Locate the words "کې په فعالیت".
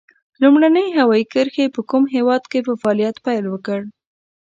2.51-3.15